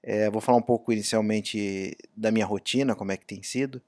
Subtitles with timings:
[0.04, 3.82] É, vou falar um pouco inicialmente da minha rotina, como é que tem sido,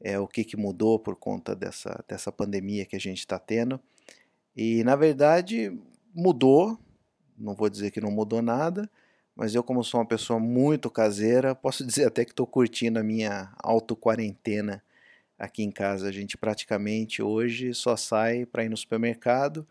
[0.00, 3.80] é, o que, que mudou por conta dessa, dessa pandemia que a gente está tendo.
[4.56, 5.78] E na verdade
[6.14, 6.78] mudou,
[7.36, 8.90] não vou dizer que não mudou nada,
[9.36, 13.04] mas eu, como sou uma pessoa muito caseira, posso dizer até que estou curtindo a
[13.04, 14.82] minha auto-quarentena
[15.38, 16.08] aqui em casa.
[16.08, 19.64] A gente praticamente hoje só sai para ir no supermercado.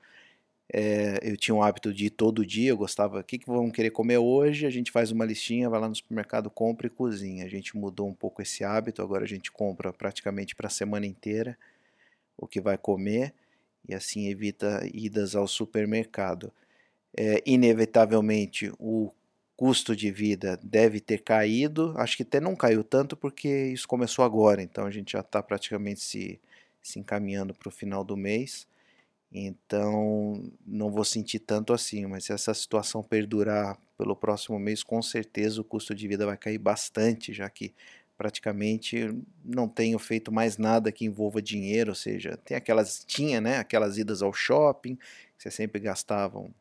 [0.74, 3.72] É, eu tinha o hábito de ir todo dia, eu gostava, o que, que vamos
[3.72, 4.66] querer comer hoje?
[4.66, 7.46] A gente faz uma listinha, vai lá no supermercado, compra e cozinha.
[7.46, 11.06] A gente mudou um pouco esse hábito, agora a gente compra praticamente para a semana
[11.06, 11.58] inteira
[12.38, 13.34] o que vai comer
[13.88, 16.52] e assim evita idas ao supermercado.
[17.18, 19.12] É, inevitavelmente, o
[19.56, 21.94] custo de vida deve ter caído.
[21.98, 25.42] Acho que até não caiu tanto porque isso começou agora, então a gente já está
[25.42, 26.40] praticamente se,
[26.82, 28.68] se encaminhando para o final do mês.
[29.32, 35.02] Então não vou sentir tanto assim, mas se essa situação perdurar pelo próximo mês, com
[35.02, 37.74] certeza o custo de vida vai cair bastante, já que
[38.18, 43.58] praticamente não tenho feito mais nada que envolva dinheiro, ou seja, tem aquelas tinha, né,
[43.60, 46.52] aquelas idas ao shopping, que você sempre gastava um,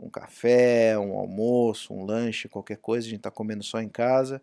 [0.00, 4.40] um café, um almoço, um lanche, qualquer coisa, a gente está comendo só em casa.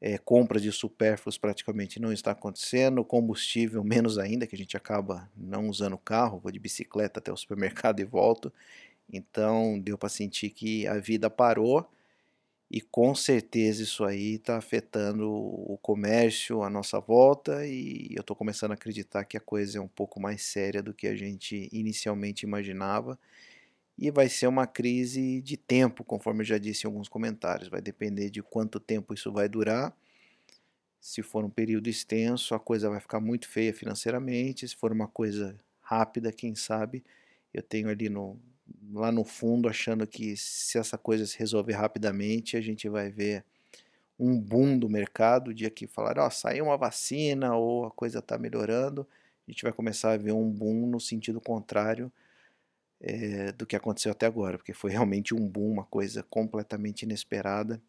[0.00, 5.30] É, compra de supérfluos praticamente não está acontecendo, combustível menos ainda, que a gente acaba
[5.36, 8.52] não usando carro, vou de bicicleta até o supermercado e volto.
[9.12, 11.88] Então deu para sentir que a vida parou
[12.70, 18.34] e com certeza isso aí está afetando o comércio à nossa volta e eu estou
[18.36, 21.68] começando a acreditar que a coisa é um pouco mais séria do que a gente
[21.72, 23.18] inicialmente imaginava
[23.98, 27.68] e vai ser uma crise de tempo, conforme eu já disse em alguns comentários.
[27.68, 29.96] Vai depender de quanto tempo isso vai durar.
[31.00, 34.68] Se for um período extenso, a coisa vai ficar muito feia financeiramente.
[34.68, 37.02] Se for uma coisa rápida, quem sabe,
[37.54, 38.38] eu tenho ali no,
[38.92, 43.44] lá no fundo achando que se essa coisa se resolver rapidamente, a gente vai ver
[44.18, 47.90] um boom do mercado, o dia que falar, ó, oh, saiu uma vacina ou a
[47.90, 49.06] coisa está melhorando,
[49.46, 52.10] a gente vai começar a ver um boom no sentido contrário
[53.00, 57.80] é, do que aconteceu até agora, porque foi realmente um boom, uma coisa completamente inesperada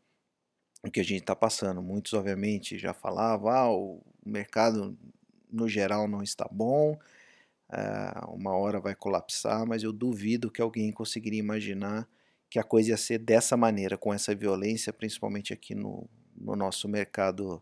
[0.84, 1.82] o que a gente está passando.
[1.82, 4.98] Muitos, obviamente, já falavam, ah, o mercado
[5.52, 6.98] no geral não está bom,
[7.72, 12.08] é, uma hora vai colapsar, mas eu duvido que alguém conseguiria imaginar
[12.50, 16.88] que a coisa ia ser dessa maneira, com essa violência, principalmente aqui no, no nosso
[16.88, 17.62] mercado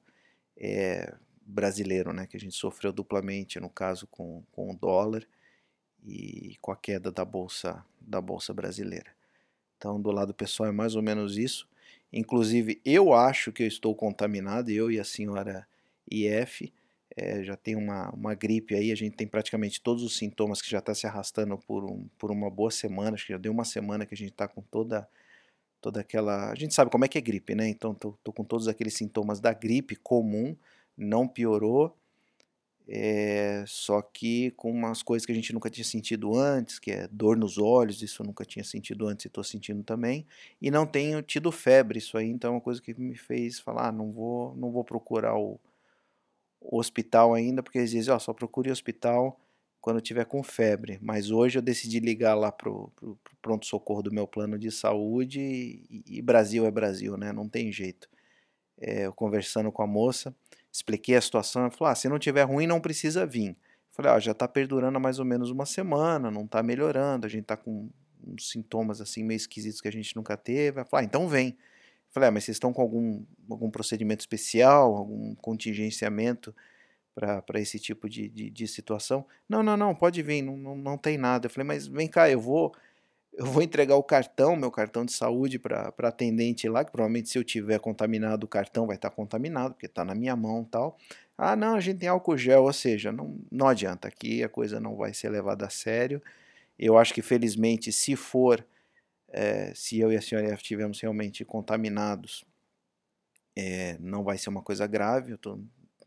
[0.57, 5.27] é, brasileiro, né, que a gente sofreu duplamente, no caso com, com o dólar,
[6.05, 9.11] e com a queda da bolsa da bolsa brasileira.
[9.77, 11.67] Então, do lado pessoal é mais ou menos isso.
[12.13, 15.67] Inclusive, eu acho que eu estou contaminado, eu e a senhora
[16.09, 16.71] IF.
[17.17, 20.69] É, já tem uma, uma gripe aí, a gente tem praticamente todos os sintomas que
[20.69, 23.63] já está se arrastando por, um, por uma boa semana, acho que já deu uma
[23.63, 25.07] semana que a gente está com toda
[25.85, 26.51] toda aquela.
[26.51, 27.69] A gente sabe como é que é gripe, né?
[27.69, 30.55] Então tô com todos aqueles sintomas da gripe comum,
[30.97, 31.95] não piorou.
[32.87, 37.07] É, só que com umas coisas que a gente nunca tinha sentido antes, que é
[37.07, 40.25] dor nos olhos, isso eu nunca tinha sentido antes e estou sentindo também.
[40.61, 43.89] E não tenho tido febre, isso aí, então é uma coisa que me fez falar,
[43.89, 45.59] ah, não vou, não vou procurar o,
[46.61, 49.39] o hospital ainda, porque eles dizem, ó, oh, só procure hospital
[49.81, 50.99] quando tiver com febre.
[51.01, 55.39] Mas hoje eu decidi ligar lá pro, pro, pro pronto-socorro do meu plano de saúde
[55.39, 57.31] e, e Brasil é Brasil, né?
[57.33, 58.07] Não tem jeito.
[58.79, 60.35] é, eu conversando com a moça,
[60.75, 63.55] expliquei a situação, falou, ah, se não tiver ruim não precisa vir.
[63.91, 67.29] Falei, ó, já está perdurando há mais ou menos uma semana, não está melhorando, a
[67.29, 67.89] gente está com
[68.27, 70.79] uns sintomas assim meio esquisitos que a gente nunca teve.
[70.79, 71.57] Ela falou, ah, então vem.
[72.11, 76.53] Falei, ah, mas vocês estão com algum, algum procedimento especial, algum contingenciamento
[77.13, 79.25] para esse tipo de, de, de, situação?
[79.47, 81.45] Não, não, não, pode vir, não, não, não tem nada.
[81.45, 82.75] Eu falei, mas vem cá, eu vou
[83.37, 87.37] eu vou entregar o cartão, meu cartão de saúde para atendente lá, que provavelmente se
[87.37, 90.97] eu tiver contaminado o cartão vai estar tá contaminado, porque está na minha mão tal.
[91.37, 94.79] Ah, não, a gente tem álcool gel, ou seja, não, não adianta, aqui a coisa
[94.79, 96.21] não vai ser levada a sério.
[96.79, 98.65] Eu acho que felizmente, se for,
[99.29, 102.45] é, se eu e a senhora estivermos realmente contaminados,
[103.55, 105.61] é, não vai ser uma coisa grave, eu estou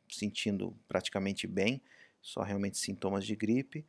[0.09, 1.83] sentindo praticamente bem,
[2.23, 3.85] só realmente sintomas de gripe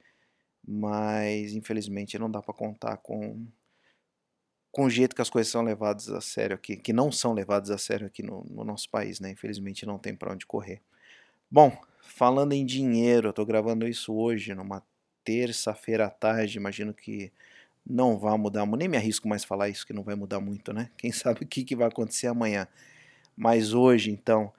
[0.68, 3.48] mas infelizmente não dá para contar com
[4.72, 7.72] com o jeito que as coisas são levadas a sério aqui, que não são levadas
[7.72, 9.32] a sério aqui no, no nosso país, né?
[9.32, 10.82] Infelizmente não tem para onde correr.
[11.50, 14.84] Bom, falando em dinheiro, eu estou gravando isso hoje, numa
[15.24, 17.32] terça-feira à tarde, imagino que
[17.86, 20.92] não vai mudar, nem me arrisco mais falar isso, que não vai mudar muito, né?
[20.98, 22.68] Quem sabe o que, que vai acontecer amanhã.
[23.36, 24.54] Mas hoje, então,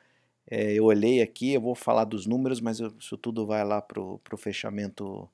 [0.50, 4.00] é, eu olhei aqui, eu vou falar dos números, mas isso tudo vai lá para
[4.00, 5.28] o fechamento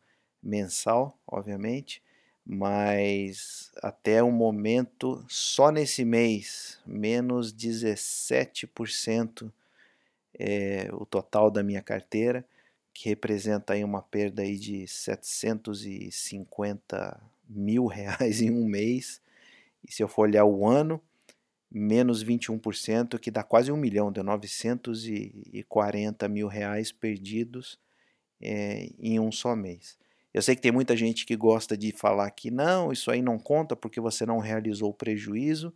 [0.46, 2.00] mensal, obviamente,
[2.44, 9.52] mas até o momento, só nesse mês, menos 17%
[10.38, 12.46] é o total da minha carteira,
[12.94, 19.20] que representa aí uma perda aí de 750 mil reais em um mês.
[19.86, 21.00] E se eu for olhar o ano,
[21.70, 27.78] menos 21%, que dá quase um milhão, deu 940 mil reais perdidos
[28.40, 29.98] é, em um só mês.
[30.36, 33.38] Eu sei que tem muita gente que gosta de falar que não, isso aí não
[33.38, 35.72] conta porque você não realizou o prejuízo,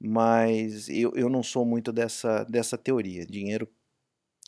[0.00, 3.26] mas eu, eu não sou muito dessa, dessa teoria.
[3.26, 3.68] Dinheiro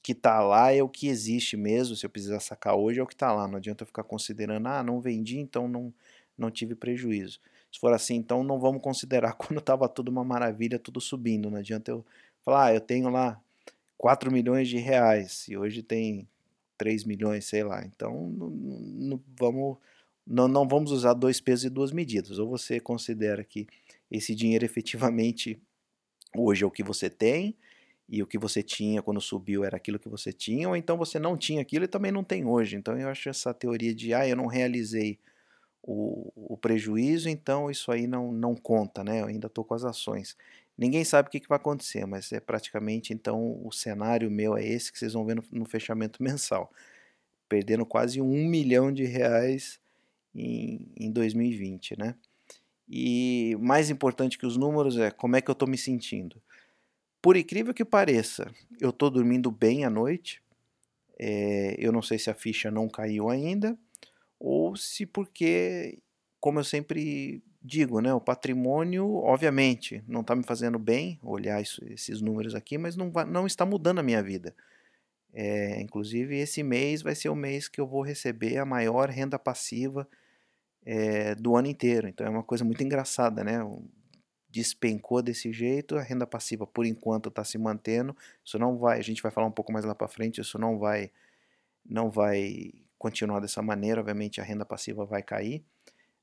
[0.02, 3.06] que está lá é o que existe mesmo, se eu precisar sacar hoje é o
[3.06, 5.92] que está lá, não adianta eu ficar considerando, ah, não vendi, então não,
[6.38, 7.38] não tive prejuízo.
[7.70, 11.58] Se for assim, então não vamos considerar quando estava tudo uma maravilha, tudo subindo, não
[11.58, 12.02] adianta eu
[12.42, 13.38] falar, ah, eu tenho lá
[13.98, 16.26] 4 milhões de reais e hoje tem
[16.80, 17.84] 3 milhões, sei lá.
[17.84, 19.76] Então, não, não, vamos,
[20.26, 22.38] não, não vamos usar dois pesos e duas medidas.
[22.38, 23.66] Ou você considera que
[24.10, 25.60] esse dinheiro efetivamente
[26.34, 27.54] hoje é o que você tem,
[28.08, 31.18] e o que você tinha quando subiu era aquilo que você tinha, ou então você
[31.18, 32.76] não tinha aquilo e também não tem hoje.
[32.76, 35.18] Então eu acho essa teoria de, ah, eu não realizei
[35.82, 39.20] o, o prejuízo, então isso aí não, não conta, né?
[39.20, 40.36] Eu ainda estou com as ações.
[40.80, 44.66] Ninguém sabe o que, que, vai acontecer, mas é praticamente então o cenário meu é
[44.66, 46.72] esse que vocês vão ver no, no fechamento mensal.
[47.46, 49.78] Perdendo quase um milhão de reais
[50.34, 52.14] em, em 2020, né?
[52.88, 56.40] E mais importante que os números é como é que eu estou me sentindo.
[57.20, 58.50] Por incrível que pareça,
[58.80, 60.42] eu estou dormindo bem à noite.
[61.18, 63.78] É, eu não sei se a ficha não caiu ainda
[64.38, 65.98] ou se porque,
[66.40, 71.84] como eu sempre digo, né, o patrimônio, obviamente, não está me fazendo bem olhar isso,
[71.86, 74.54] esses números aqui, mas não, vai, não está mudando a minha vida.
[75.32, 79.38] É, inclusive, esse mês vai ser o mês que eu vou receber a maior renda
[79.38, 80.08] passiva
[80.84, 82.08] é, do ano inteiro.
[82.08, 83.58] Então é uma coisa muito engraçada, né?
[84.48, 88.16] Despencou desse jeito, a renda passiva por enquanto está se mantendo.
[88.44, 90.40] Isso não vai, a gente vai falar um pouco mais lá para frente.
[90.40, 91.10] Isso não vai,
[91.86, 94.00] não vai continuar dessa maneira.
[94.00, 95.64] Obviamente a renda passiva vai cair.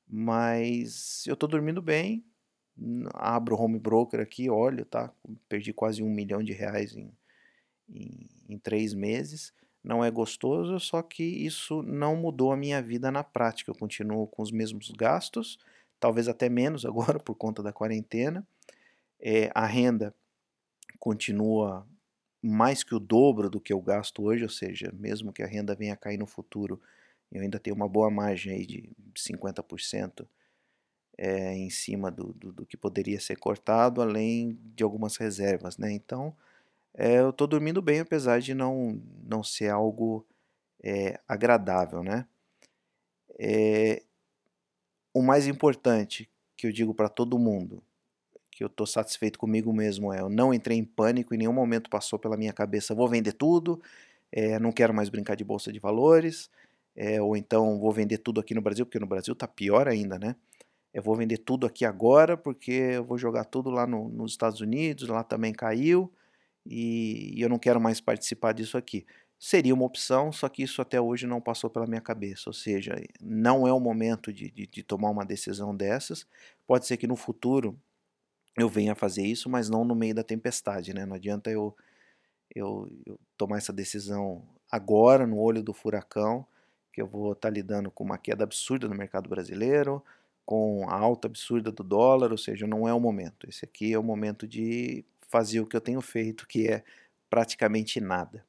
[0.08, 2.24] Mas eu estou dormindo bem.
[3.14, 5.12] Abro o home broker aqui, olho, tá?
[5.48, 7.10] Perdi quase um milhão de reais em,
[7.88, 9.52] em, em três meses.
[9.82, 13.70] Não é gostoso, só que isso não mudou a minha vida na prática.
[13.70, 15.58] Eu continuo com os mesmos gastos,
[16.00, 18.46] talvez até menos agora por conta da quarentena.
[19.20, 20.14] É, a renda
[20.98, 21.86] continua
[22.42, 25.74] mais que o dobro do que eu gasto hoje, ou seja, mesmo que a renda
[25.74, 26.80] venha a cair no futuro,
[27.30, 30.26] eu ainda tenho uma boa margem aí de 50%
[31.18, 35.92] é, em cima do, do, do, que poderia ser cortado, além de algumas reservas, né?
[35.92, 36.34] Então,
[36.94, 40.24] é, eu estou dormindo bem, apesar de não, não ser algo
[40.82, 42.26] é, agradável, né?
[45.12, 47.82] O mais importante que eu digo para todo mundo,
[48.50, 51.90] que eu estou satisfeito comigo mesmo, é eu não entrei em pânico, em nenhum momento
[51.90, 53.80] passou pela minha cabeça, vou vender tudo,
[54.60, 56.50] não quero mais brincar de bolsa de valores,
[57.00, 60.18] é, ou então vou vender tudo aqui no Brasil, porque no Brasil está pior ainda,
[60.18, 60.34] né?
[60.92, 64.60] Eu vou vender tudo aqui agora, porque eu vou jogar tudo lá no, nos Estados
[64.60, 66.12] Unidos, lá também caiu,
[66.66, 69.06] e, e eu não quero mais participar disso aqui.
[69.38, 73.00] Seria uma opção, só que isso até hoje não passou pela minha cabeça, ou seja,
[73.20, 76.26] não é o momento de, de, de tomar uma decisão dessas.
[76.66, 77.78] Pode ser que no futuro
[78.56, 81.06] eu venha fazer isso, mas não no meio da tempestade, né?
[81.06, 81.76] Não adianta eu,
[82.52, 86.44] eu, eu tomar essa decisão agora, no olho do furacão,
[86.92, 90.02] que eu vou estar tá lidando com uma queda absurda no mercado brasileiro,
[90.44, 93.48] com a alta absurda do dólar, ou seja, não é o momento.
[93.48, 96.82] Esse aqui é o momento de fazer o que eu tenho feito, que é
[97.28, 98.44] praticamente nada.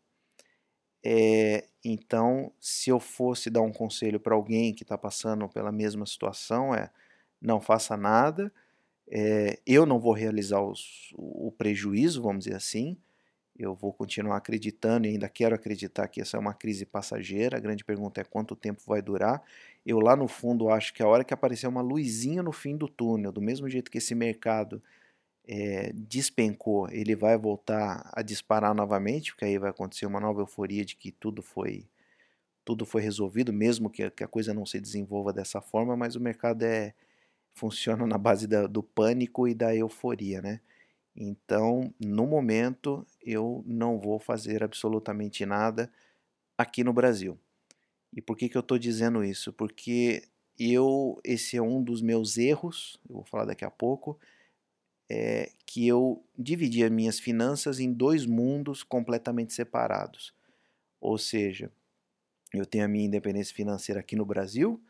[1.03, 6.05] É, então, se eu fosse dar um conselho para alguém que está passando pela mesma
[6.05, 6.89] situação, é
[7.41, 8.51] não faça nada,
[9.09, 12.97] é, eu não vou realizar os, o prejuízo, vamos dizer assim,
[13.59, 17.57] eu vou continuar acreditando e ainda quero acreditar que essa é uma crise passageira.
[17.57, 19.43] A grande pergunta é quanto tempo vai durar.
[19.85, 22.87] Eu lá no fundo acho que a hora que aparecer uma luzinha no fim do
[22.87, 24.81] túnel, do mesmo jeito que esse mercado
[25.47, 30.85] é, despencou, ele vai voltar a disparar novamente, porque aí vai acontecer uma nova euforia
[30.85, 31.87] de que tudo foi
[32.65, 36.19] tudo foi resolvido, mesmo que, que a coisa não se desenvolva dessa forma, mas o
[36.21, 36.93] mercado é
[37.53, 40.61] funciona na base da, do pânico e da euforia, né?
[41.15, 45.91] Então, no momento, eu não vou fazer absolutamente nada
[46.57, 47.39] aqui no Brasil.
[48.13, 49.53] E por que, que eu estou dizendo isso?
[49.53, 50.23] Porque
[50.59, 54.19] eu, esse é um dos meus erros, eu vou falar daqui a pouco,
[55.09, 60.33] é que eu dividi as minhas finanças em dois mundos completamente separados.
[61.01, 61.71] Ou seja,
[62.53, 64.81] eu tenho a minha independência financeira aqui no Brasil,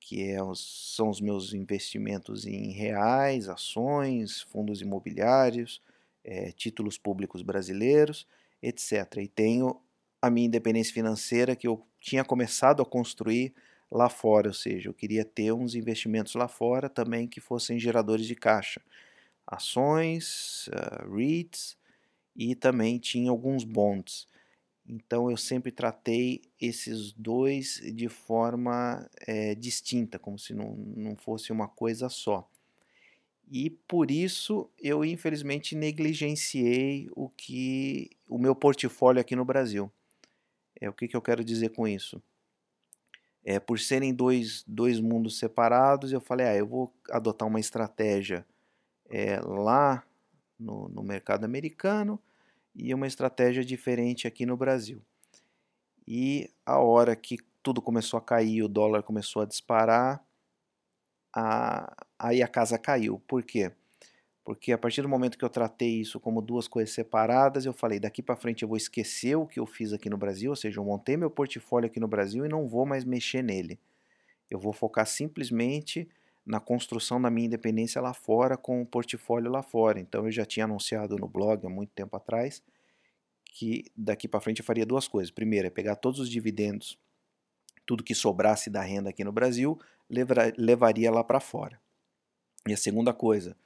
[0.00, 5.82] que é os, são os meus investimentos em reais, ações, fundos imobiliários,
[6.24, 8.26] é, títulos públicos brasileiros,
[8.62, 9.16] etc.
[9.18, 9.80] E tenho
[10.20, 13.54] a minha independência financeira que eu tinha começado a construir
[13.90, 18.26] lá fora, ou seja, eu queria ter uns investimentos lá fora também que fossem geradores
[18.26, 18.80] de caixa,
[19.46, 21.76] ações, uh, REITs
[22.34, 24.28] e também tinha alguns bonds.
[24.88, 31.50] Então eu sempre tratei esses dois de forma é, distinta, como se não, não fosse
[31.50, 32.48] uma coisa só.
[33.50, 39.90] E por isso eu infelizmente negligenciei o que o meu portfólio aqui no Brasil.
[40.80, 42.22] É o que, que eu quero dizer com isso?
[43.44, 48.44] É, por serem dois, dois mundos separados, eu falei, ah, eu vou adotar uma estratégia
[49.08, 50.04] é, lá
[50.58, 52.20] no, no mercado americano
[52.76, 55.02] e uma estratégia diferente aqui no Brasil.
[56.06, 60.24] E a hora que tudo começou a cair, o dólar começou a disparar,
[61.34, 63.20] a, aí a casa caiu.
[63.26, 63.72] Por quê?
[64.44, 67.98] Porque a partir do momento que eu tratei isso como duas coisas separadas, eu falei,
[67.98, 70.78] daqui para frente eu vou esquecer o que eu fiz aqui no Brasil, ou seja,
[70.78, 73.80] eu montei meu portfólio aqui no Brasil e não vou mais mexer nele.
[74.48, 76.08] Eu vou focar simplesmente
[76.46, 79.98] na construção da minha independência lá fora com o portfólio lá fora.
[79.98, 82.62] Então eu já tinha anunciado no blog há muito tempo atrás
[83.44, 85.30] que daqui para frente eu faria duas coisas.
[85.30, 86.98] Primeiro é pegar todos os dividendos,
[87.86, 91.80] tudo que sobrasse da renda aqui no Brasil, levaria lá para fora.
[92.68, 93.56] E a segunda coisa,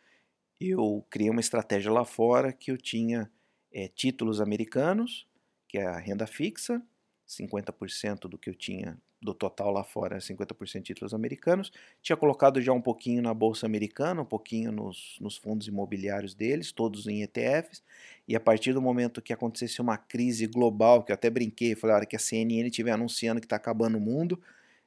[0.60, 3.30] eu criei uma estratégia lá fora que eu tinha
[3.72, 5.26] é, títulos americanos,
[5.68, 6.80] que é a renda fixa,
[7.28, 11.70] 50% do que eu tinha do total lá fora, 50% títulos americanos.
[12.00, 16.72] Tinha colocado já um pouquinho na bolsa americana, um pouquinho nos, nos fundos imobiliários deles,
[16.72, 17.82] todos em ETFs.
[18.26, 21.94] E a partir do momento que acontecesse uma crise global, que eu até brinquei, falei,
[21.94, 24.40] a hora que a CNN estiver anunciando que está acabando o mundo,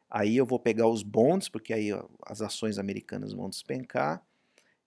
[0.09, 1.89] aí eu vou pegar os bonds, porque aí
[2.25, 4.23] as ações americanas vão despencar,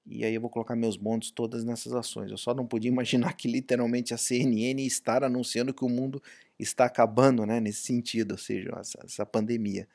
[0.06, 2.30] e aí eu vou colocar meus bonds todas nessas ações.
[2.30, 6.22] Eu só não podia imaginar que literalmente a CNN estar anunciando que o mundo
[6.58, 9.88] está acabando, né, nesse sentido, ou seja, essa, essa pandemia.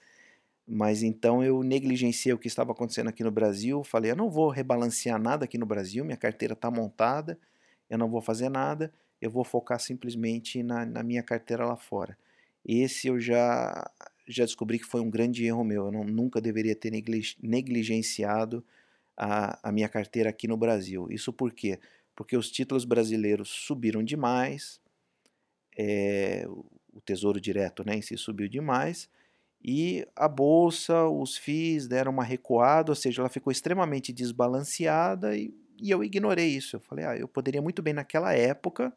[0.68, 4.50] Mas então eu negligenciei o que estava acontecendo aqui no Brasil, falei, eu não vou
[4.50, 7.38] rebalancear nada aqui no Brasil, minha carteira está montada,
[7.90, 12.18] eu não vou fazer nada, eu vou focar simplesmente na, na minha carteira lá fora.
[12.66, 13.90] Esse eu já,
[14.28, 16.92] já descobri que foi um grande erro meu, eu não, nunca deveria ter
[17.42, 18.64] negligenciado
[19.18, 21.08] a, a minha carteira aqui no Brasil.
[21.10, 21.80] Isso por quê?
[22.16, 24.81] Porque os títulos brasileiros subiram demais,
[25.78, 29.10] é, o Tesouro Direto né, em si subiu demais,
[29.64, 35.54] e a bolsa, os FIIs deram uma recuada, ou seja, ela ficou extremamente desbalanceada e,
[35.78, 36.78] e eu ignorei isso.
[36.78, 38.92] Eu falei, ah, eu poderia muito bem naquela época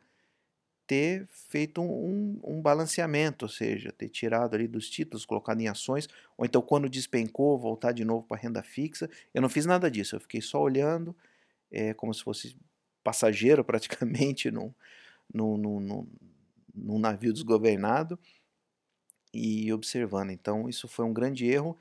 [0.86, 6.08] ter feito um, um, balanceamento, ou seja, ter tirado ali dos títulos, colocado em ações,
[6.36, 9.08] ou então quando despencou, voltar de novo para renda fixa.
[9.32, 11.16] Eu não fiz nada disso, eu fiquei só olhando,
[11.70, 12.56] é, como se fosse
[13.02, 14.72] passageiro praticamente num,
[16.74, 18.18] num navio desgovernado
[19.32, 20.30] e observando.
[20.30, 21.76] Então isso foi um grande erro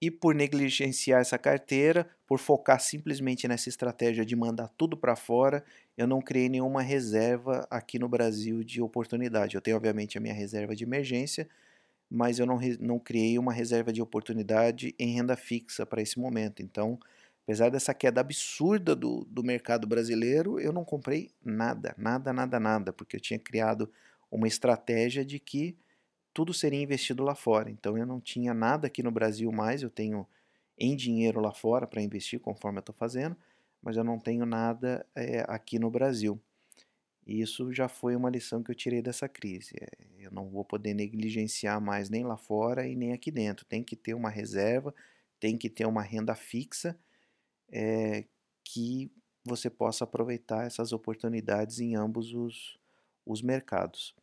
[0.00, 5.64] e por negligenciar essa carteira, por focar simplesmente nessa estratégia de mandar tudo para fora,
[5.96, 9.56] eu não criei nenhuma reserva aqui no Brasil de oportunidade.
[9.56, 11.48] Eu tenho, obviamente, a minha reserva de emergência,
[12.08, 16.62] mas eu não, não criei uma reserva de oportunidade em renda fixa para esse momento.
[16.62, 16.98] Então,
[17.48, 22.92] Apesar dessa queda absurda do, do mercado brasileiro, eu não comprei nada, nada, nada, nada,
[22.92, 23.90] porque eu tinha criado
[24.30, 25.76] uma estratégia de que
[26.32, 27.70] tudo seria investido lá fora.
[27.70, 30.26] Então eu não tinha nada aqui no Brasil mais, eu tenho
[30.78, 33.36] em dinheiro lá fora para investir, conforme eu estou fazendo,
[33.82, 36.40] mas eu não tenho nada é, aqui no Brasil.
[37.26, 39.74] E isso já foi uma lição que eu tirei dessa crise.
[39.80, 43.66] É, eu não vou poder negligenciar mais nem lá fora e nem aqui dentro.
[43.66, 44.94] Tem que ter uma reserva,
[45.38, 46.98] tem que ter uma renda fixa
[47.70, 48.24] é,
[48.64, 49.10] que
[49.44, 52.77] você possa aproveitar essas oportunidades em ambos os,
[53.28, 54.14] os mercados.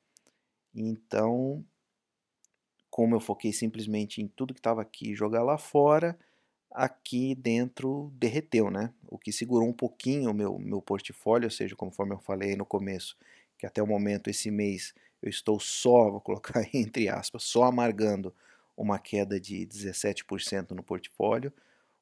[0.74, 1.64] Então,
[2.90, 6.18] como eu foquei simplesmente em tudo que estava aqui jogar lá fora,
[6.72, 8.94] aqui dentro derreteu, né?
[9.08, 12.66] O que segurou um pouquinho o meu, meu portfólio, ou seja, conforme eu falei no
[12.66, 13.18] começo,
[13.58, 18.34] que até o momento, esse mês, eu estou só, vou colocar entre aspas, só amargando
[18.76, 21.54] uma queda de 17% no portfólio.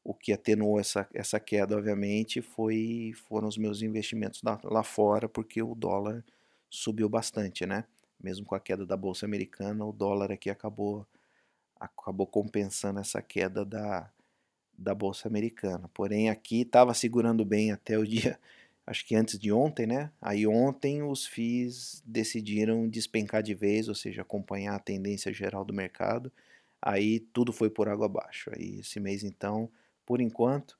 [0.03, 5.29] O que atenuou essa, essa queda, obviamente, foi, foram os meus investimentos lá, lá fora,
[5.29, 6.23] porque o dólar
[6.73, 7.85] subiu bastante, né?
[8.21, 11.05] Mesmo com a queda da Bolsa Americana, o dólar aqui acabou,
[11.79, 14.09] acabou compensando essa queda da,
[14.75, 15.87] da Bolsa Americana.
[15.93, 18.39] Porém, aqui estava segurando bem até o dia,
[18.87, 20.11] acho que antes de ontem, né?
[20.19, 25.73] Aí ontem os FIIs decidiram despencar de vez, ou seja, acompanhar a tendência geral do
[25.73, 26.31] mercado.
[26.81, 28.49] Aí tudo foi por água abaixo.
[28.55, 29.69] Aí esse mês, então,
[30.05, 30.77] por enquanto,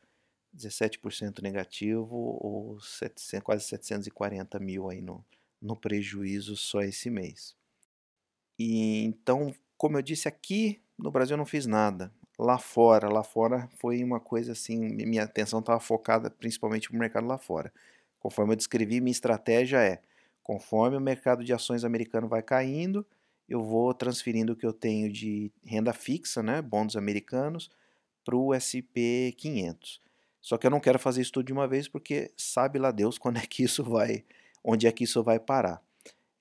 [0.55, 5.23] 17% negativo ou 700, quase 740 mil aí no,
[5.63, 7.55] no prejuízo só esse mês.
[8.59, 13.09] E então, como eu disse aqui, no Brasil eu não fiz nada lá fora.
[13.09, 17.73] Lá fora foi uma coisa assim, minha atenção estava focada principalmente no mercado lá fora.
[18.19, 20.01] Conforme eu descrevi, minha estratégia é,
[20.41, 23.05] conforme o mercado de ações americano vai caindo,
[23.47, 27.69] eu vou transferindo o que eu tenho de renda fixa, né, bons americanos,
[28.23, 30.01] para o SP 500.
[30.41, 33.17] Só que eu não quero fazer isso tudo de uma vez porque sabe lá Deus
[33.19, 34.23] quando é que isso vai,
[34.63, 35.81] onde é que isso vai parar.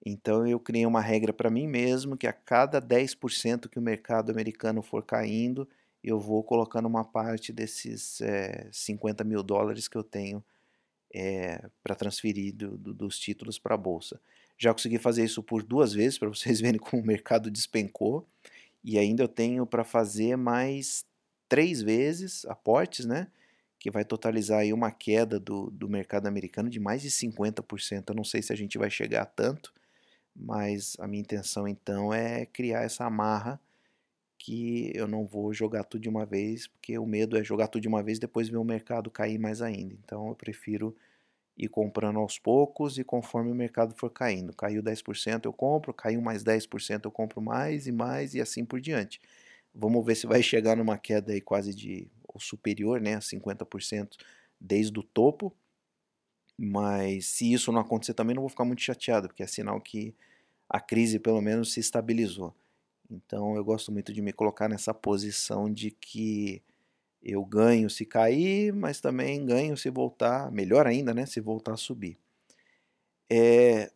[0.04, 4.30] Então eu criei uma regra para mim mesmo que a cada 10% que o mercado
[4.30, 5.68] americano for caindo,
[6.02, 10.42] eu vou colocando uma parte desses é, eh, 50 mil dólares que eu tenho
[11.14, 14.20] é, para transferir do, do, dos títulos para a bolsa.
[14.58, 18.26] Já consegui fazer isso por duas vezes para vocês verem como o mercado despencou
[18.82, 21.04] e ainda eu tenho para fazer mais
[21.48, 23.28] três vezes aportes, né?
[23.82, 28.10] Que vai totalizar aí uma queda do, do mercado americano de mais de 50%.
[28.10, 29.74] Eu não sei se a gente vai chegar a tanto,
[30.36, 33.60] mas a minha intenção então é criar essa amarra
[34.38, 37.82] que eu não vou jogar tudo de uma vez, porque o medo é jogar tudo
[37.82, 39.96] de uma vez e depois ver o mercado cair mais ainda.
[40.04, 40.94] Então eu prefiro
[41.58, 44.52] ir comprando aos poucos e conforme o mercado for caindo.
[44.52, 48.80] Caiu 10% eu compro, caiu mais 10% eu compro mais e mais e assim por
[48.80, 49.20] diante.
[49.74, 54.16] Vamos ver se vai chegar numa queda aí quase de ou superior, né, a 50%
[54.60, 55.54] desde o topo.
[56.58, 60.14] Mas se isso não acontecer também não vou ficar muito chateado, porque é sinal que
[60.68, 62.54] a crise pelo menos se estabilizou.
[63.10, 66.62] Então eu gosto muito de me colocar nessa posição de que
[67.22, 71.76] eu ganho se cair, mas também ganho se voltar, melhor ainda, né, se voltar a
[71.76, 72.18] subir.
[73.30, 73.90] É,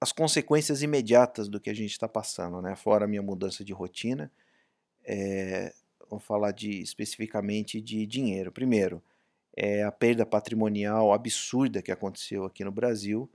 [0.00, 3.72] as consequências imediatas do que a gente está passando, né, fora a minha mudança de
[3.72, 4.30] rotina,
[5.04, 5.74] é,
[6.08, 8.52] vamos falar de especificamente de dinheiro.
[8.52, 9.02] Primeiro,
[9.56, 13.30] é a perda patrimonial absurda que aconteceu aqui no Brasil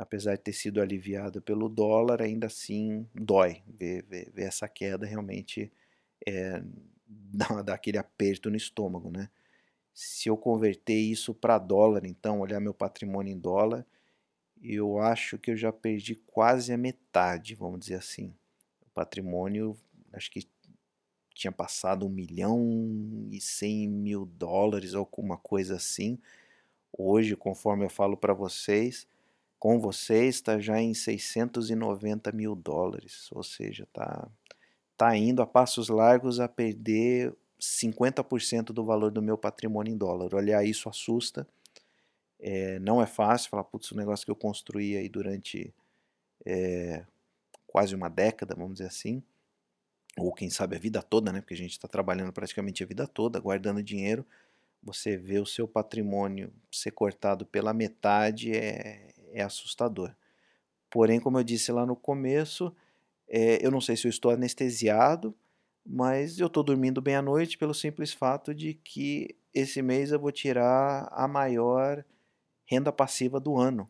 [0.00, 5.06] apesar de ter sido aliviada pelo dólar, ainda assim dói ver, ver, ver essa queda
[5.06, 5.70] realmente
[6.26, 6.62] é,
[7.06, 9.28] dá, aquele aperto no estômago, né?
[9.92, 13.84] Se eu converter isso para dólar, então, olhar meu patrimônio em dólar,
[14.62, 18.32] eu acho que eu já perdi quase a metade, vamos dizer assim.
[18.86, 19.76] O patrimônio,
[20.12, 20.48] acho que
[21.34, 26.18] tinha passado um milhão e cem mil dólares, alguma coisa assim.
[26.92, 29.06] Hoje, conforme eu falo para vocês,
[29.58, 34.28] com vocês está já em 690 mil dólares, ou seja, está
[34.96, 40.34] tá indo a passos largos a perder 50% do valor do meu patrimônio em dólar.
[40.34, 41.46] Olhar isso assusta.
[42.38, 45.74] É, não é fácil falar, putz, o negócio que eu construí aí durante
[46.44, 47.04] é,
[47.66, 49.22] quase uma década, vamos dizer assim,
[50.18, 51.40] ou quem sabe a vida toda, né?
[51.40, 54.26] Porque a gente está trabalhando praticamente a vida toda, guardando dinheiro.
[54.82, 60.14] Você vê o seu patrimônio ser cortado pela metade é, é assustador.
[60.90, 62.74] Porém, como eu disse lá no começo,
[63.28, 65.34] é, eu não sei se eu estou anestesiado,
[65.86, 70.18] mas eu estou dormindo bem à noite pelo simples fato de que esse mês eu
[70.18, 72.04] vou tirar a maior
[72.66, 73.88] renda passiva do ano.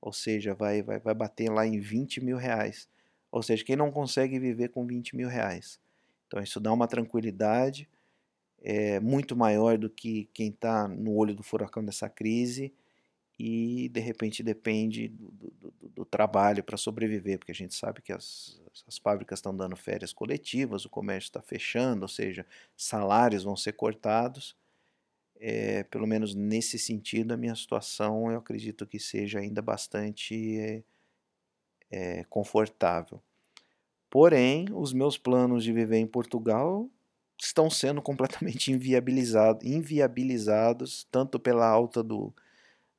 [0.00, 2.88] Ou seja, vai, vai, vai bater lá em 20 mil reais.
[3.30, 5.80] Ou seja, quem não consegue viver com 20 mil reais.
[6.26, 7.88] Então isso dá uma tranquilidade.
[8.62, 12.72] é muito maior do que quem está no olho do furacão dessa crise
[13.42, 18.12] e de repente depende do, do, do trabalho para sobreviver, porque a gente sabe que
[18.12, 23.56] as, as fábricas estão dando férias coletivas, o comércio está fechando, ou seja, salários vão
[23.56, 24.54] ser cortados.
[25.36, 30.82] É, pelo menos nesse sentido, a minha situação eu acredito que seja ainda bastante é,
[31.90, 33.20] é, confortável.
[34.08, 36.88] Porém, os meus planos de viver em Portugal
[37.38, 42.32] estão sendo completamente inviabilizado, inviabilizados, tanto pela alta do,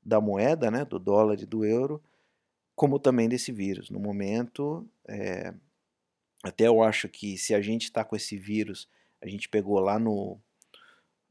[0.03, 2.01] da moeda, né, do dólar e do euro,
[2.75, 3.89] como também desse vírus.
[3.89, 5.53] No momento, é,
[6.43, 8.89] até eu acho que se a gente está com esse vírus,
[9.21, 10.39] a gente pegou lá no,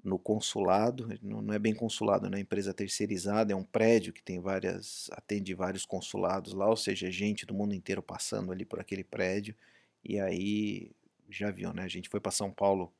[0.02, 2.40] no consulado, não é bem consulado, né?
[2.40, 7.44] empresa terceirizada, é um prédio que tem várias, atende vários consulados lá, ou seja, gente
[7.44, 9.54] do mundo inteiro passando ali por aquele prédio,
[10.02, 10.90] e aí
[11.28, 11.82] já viu, né?
[11.82, 12.92] A gente foi para São Paulo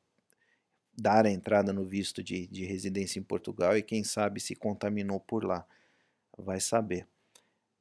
[0.95, 5.19] dar a entrada no visto de, de residência em Portugal e quem sabe se contaminou
[5.19, 5.65] por lá,
[6.37, 7.07] vai saber.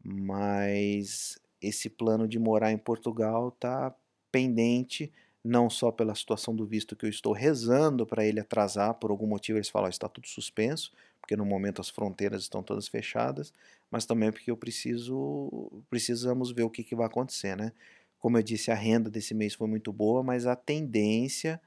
[0.02, 3.94] Mas esse plano de morar em Portugal está
[4.32, 5.12] pendente,
[5.44, 9.26] não só pela situação do visto que eu estou rezando para ele atrasar, por algum
[9.26, 13.52] motivo eles falam, está tudo suspenso, porque no momento as fronteiras estão todas fechadas,
[13.90, 17.72] mas também porque eu preciso, precisamos ver o que, que vai acontecer, né?
[18.18, 21.60] Como eu disse, a renda desse mês foi muito boa, mas a tendência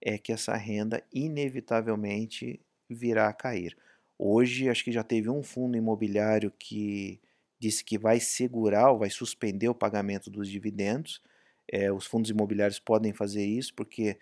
[0.00, 3.76] é que essa renda inevitavelmente virá a cair.
[4.18, 7.20] Hoje, acho que já teve um fundo imobiliário que
[7.58, 11.22] disse que vai segurar ou vai suspender o pagamento dos dividendos.
[11.70, 14.18] É, os fundos imobiliários podem fazer isso porque,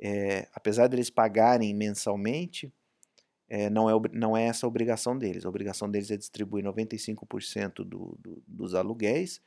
[0.00, 2.72] é, apesar deles pagarem mensalmente,
[3.48, 5.44] é, não, é, não é essa a obrigação deles.
[5.44, 9.40] A obrigação deles é distribuir 95% do, do, dos aluguéis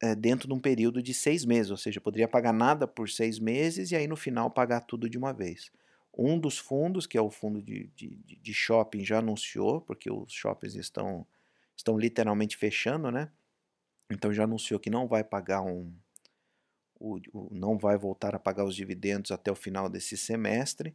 [0.00, 3.38] é, dentro de um período de seis meses, ou seja, poderia pagar nada por seis
[3.38, 5.72] meses e aí no final pagar tudo de uma vez.
[6.16, 10.32] Um dos fundos, que é o fundo de, de, de shopping, já anunciou, porque os
[10.32, 11.26] shoppings estão,
[11.76, 13.30] estão literalmente fechando, né?
[14.10, 15.92] Então já anunciou que não vai pagar um.
[17.00, 20.94] O, o, não vai voltar a pagar os dividendos até o final desse semestre.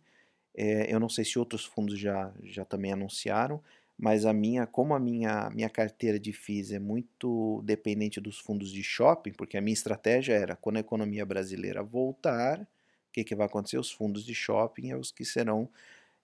[0.56, 3.62] É, eu não sei se outros fundos já, já também anunciaram
[3.98, 8.72] mas a minha, como a minha, minha carteira de FIIs é muito dependente dos fundos
[8.72, 12.68] de shopping, porque a minha estratégia era, quando a economia brasileira voltar, o
[13.14, 13.78] que, que vai acontecer?
[13.78, 15.70] Os fundos de shopping é os que serão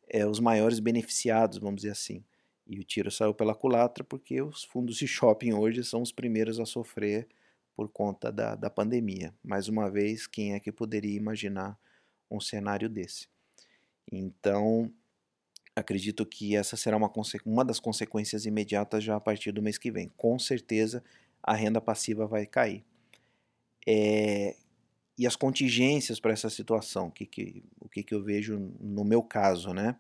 [0.09, 2.23] é, os maiores beneficiados, vamos dizer assim.
[2.65, 6.59] E o tiro saiu pela culatra porque os fundos de shopping hoje são os primeiros
[6.59, 7.27] a sofrer
[7.79, 9.33] por conta da, da pandemia.
[9.41, 11.79] Mais uma vez, quem é que poderia imaginar
[12.29, 13.29] um cenário desse?
[14.11, 14.91] Então,
[15.73, 17.09] acredito que essa será uma,
[17.45, 20.11] uma das consequências imediatas já a partir do mês que vem.
[20.17, 21.01] Com certeza
[21.41, 22.83] a renda passiva vai cair.
[23.87, 24.57] É,
[25.17, 29.23] e as contingências para essa situação, que, que, o que, que eu vejo no meu
[29.23, 29.95] caso, né?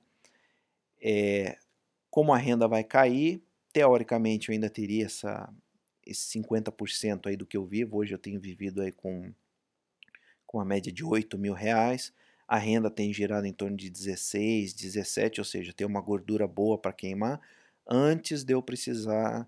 [1.01, 1.57] É,
[2.11, 5.49] como a renda vai cair, teoricamente eu ainda teria essa,
[6.09, 7.97] esse 50% aí do que eu vivo.
[7.97, 9.33] Hoje eu tenho vivido aí com,
[10.45, 12.13] com uma média de 8 mil reais
[12.49, 16.79] a renda tem girado em torno de 16, 17, ou seja, tem uma gordura boa
[16.79, 17.39] para queimar,
[17.87, 19.47] antes de eu precisar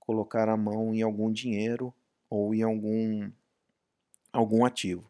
[0.00, 1.94] colocar a mão em algum dinheiro
[2.28, 3.30] ou em algum,
[4.32, 5.08] algum ativo.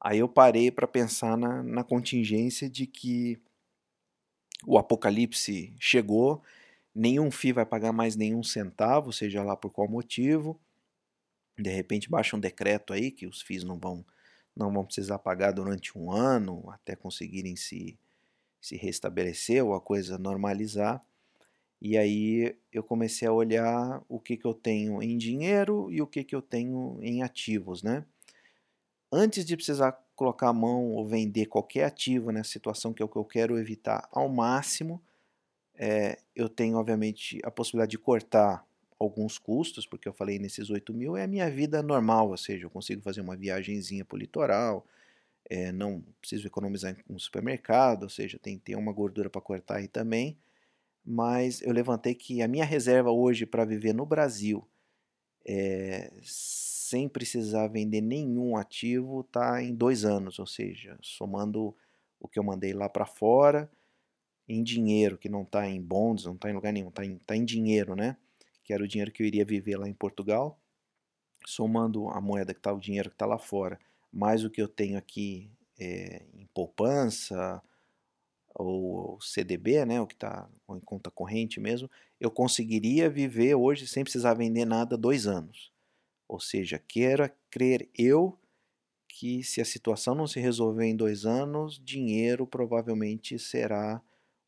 [0.00, 3.40] Aí eu parei para pensar na, na contingência de que
[4.64, 6.40] o apocalipse chegou,
[6.98, 10.60] nenhum FII vai pagar mais nenhum centavo, seja lá por qual motivo.
[11.58, 14.04] De repente baixa um decreto aí que os FIIs não vão
[14.56, 17.96] não vão precisar pagar durante um ano até conseguirem se,
[18.60, 21.00] se restabelecer ou a coisa normalizar.
[21.80, 26.08] E aí eu comecei a olhar o que, que eu tenho em dinheiro e o
[26.08, 28.04] que, que eu tenho em ativos, né?
[29.12, 33.08] Antes de precisar colocar a mão ou vender qualquer ativo nessa situação que é o
[33.08, 35.00] que eu quero evitar ao máximo,
[35.78, 38.66] é, eu tenho obviamente a possibilidade de cortar
[38.98, 42.66] alguns custos, porque eu falei nesses 8 mil, é a minha vida normal, ou seja,
[42.66, 44.84] eu consigo fazer uma viagemzinha para o litoral,
[45.48, 49.76] é, não preciso economizar em um supermercado, ou seja, tem, tem uma gordura para cortar
[49.76, 50.36] aí também,
[51.04, 54.66] mas eu levantei que a minha reserva hoje para viver no Brasil,
[55.46, 61.74] é, sem precisar vender nenhum ativo, está em dois anos, ou seja, somando
[62.20, 63.70] o que eu mandei lá para fora,
[64.48, 67.36] em dinheiro, que não está em bonds, não está em lugar nenhum, está em, tá
[67.36, 68.16] em dinheiro, né?
[68.68, 70.60] que era o dinheiro que eu iria viver lá em Portugal,
[71.46, 73.80] somando a moeda que está, o dinheiro que está lá fora,
[74.12, 77.62] mais o que eu tenho aqui é, em poupança
[78.54, 84.02] ou CDB, né, o que está em conta corrente mesmo, eu conseguiria viver hoje sem
[84.02, 85.72] precisar vender nada dois anos.
[86.28, 88.38] Ou seja, queira crer eu
[89.08, 94.02] que se a situação não se resolver em dois anos, dinheiro provavelmente será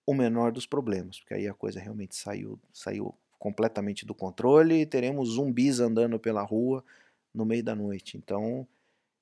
[0.06, 4.86] o menor dos problemas, porque aí a coisa realmente saiu, saiu completamente do controle e
[4.86, 6.84] teremos zumbis andando pela rua
[7.32, 8.16] no meio da noite.
[8.16, 8.66] Então,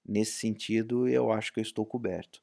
[0.07, 2.43] nesse sentido, eu acho que eu estou coberto.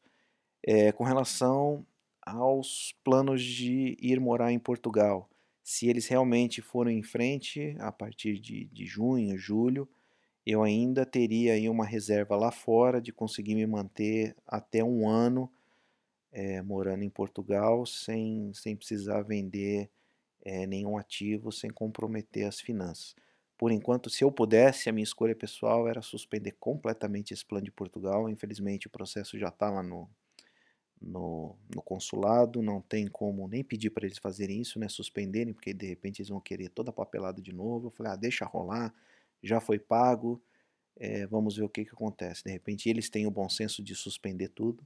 [0.63, 1.85] É, com relação
[2.21, 5.29] aos planos de ir morar em Portugal,
[5.63, 9.89] se eles realmente forem em frente a partir de, de junho, julho,
[10.45, 15.51] eu ainda teria aí uma reserva lá fora de conseguir me manter até um ano
[16.35, 19.89] é, morando em Portugal sem, sem precisar vender
[20.43, 23.15] é, nenhum ativo, sem comprometer as finanças.
[23.57, 27.71] Por enquanto, se eu pudesse, a minha escolha pessoal era suspender completamente esse plano de
[27.71, 28.27] Portugal.
[28.27, 30.09] Infelizmente, o processo já está lá no,
[31.01, 35.73] no, no, consulado, não tem como nem pedir para eles fazerem isso, né, suspenderem, porque
[35.73, 37.87] de repente eles vão querer toda a papelada de novo.
[37.87, 38.93] Eu falei, ah, deixa rolar,
[39.41, 40.43] já foi pago,
[40.97, 42.43] é, vamos ver o que, que acontece.
[42.43, 44.85] De repente eles têm o bom senso de suspender tudo,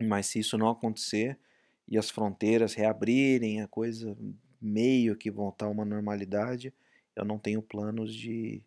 [0.00, 1.38] mas se isso não acontecer
[1.86, 4.16] e as fronteiras reabrirem, a coisa
[4.60, 6.72] meio que voltar a uma normalidade,
[7.16, 8.62] eu não tenho planos de,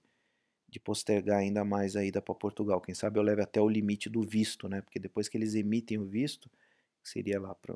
[0.69, 2.81] de postergar ainda mais a ida para Portugal.
[2.81, 4.81] Quem sabe eu leve até o limite do visto, né?
[4.81, 6.49] Porque depois que eles emitem o visto,
[7.03, 7.75] que seria lá para,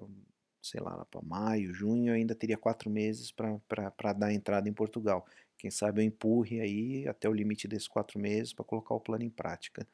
[0.61, 5.25] sei lá, para maio, junho, eu ainda teria quatro meses para dar entrada em Portugal.
[5.57, 9.23] Quem sabe eu empurre aí até o limite desses quatro meses para colocar o plano
[9.23, 9.87] em prática.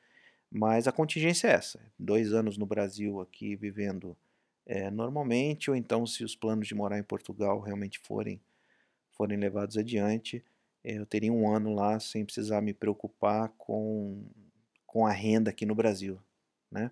[0.52, 4.18] Mas a contingência é essa: dois anos no Brasil aqui vivendo
[4.66, 8.42] é, normalmente, ou então se os planos de morar em Portugal realmente forem,
[9.12, 10.44] forem levados adiante,
[10.84, 14.26] é, eu teria um ano lá sem precisar me preocupar com,
[14.86, 16.20] com a renda aqui no Brasil.
[16.72, 16.92] Né?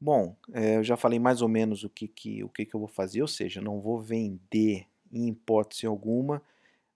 [0.00, 2.80] Bom, é, eu já falei mais ou menos o que, que, o que, que eu
[2.80, 6.42] vou fazer, ou seja, não vou vender em hipótese alguma,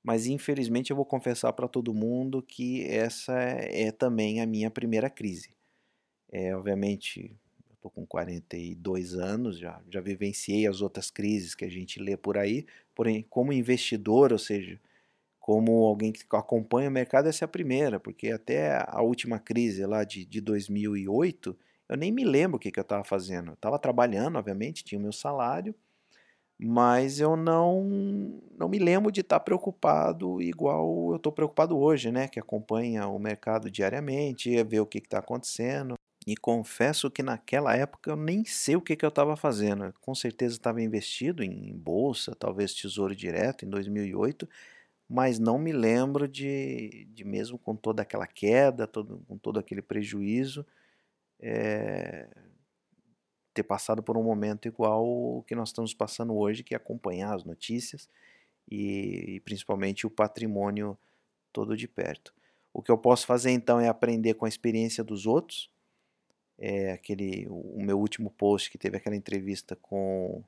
[0.06, 4.70] mas infelizmente eu vou confessar para todo mundo que essa é, é também a minha
[4.70, 5.50] primeira crise.
[6.30, 7.36] É, obviamente,
[7.68, 12.16] eu estou com 42 anos, já, já vivenciei as outras crises que a gente lê
[12.16, 12.64] por aí,
[12.94, 14.80] porém, como investidor, ou seja,
[15.40, 19.84] como alguém que acompanha o mercado, essa é a primeira, porque até a última crise
[19.86, 23.50] lá de, de 2008 eu nem me lembro o que, que eu estava fazendo.
[23.50, 25.74] Eu estava trabalhando, obviamente, tinha o meu salário,
[26.58, 32.10] mas eu não, não me lembro de estar tá preocupado igual eu estou preocupado hoje,
[32.10, 32.28] né?
[32.28, 35.94] Que acompanha o mercado diariamente, ver o que está acontecendo.
[36.26, 39.94] E confesso que naquela época eu nem sei o que, que eu estava fazendo.
[40.00, 44.48] Com certeza estava investido em bolsa, talvez tesouro direto em 2008,
[45.08, 49.82] mas não me lembro de, de mesmo com toda aquela queda, todo, com todo aquele
[49.82, 50.66] prejuízo,
[51.40, 52.28] é,
[53.56, 57.34] ter passado por um momento igual o que nós estamos passando hoje, que é acompanhar
[57.34, 58.08] as notícias
[58.70, 60.96] e, e principalmente o patrimônio
[61.52, 62.34] todo de perto.
[62.72, 65.70] O que eu posso fazer então é aprender com a experiência dos outros.
[66.58, 70.44] É aquele, o meu último post que teve aquela entrevista com,